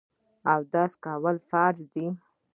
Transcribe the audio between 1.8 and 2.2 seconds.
دي.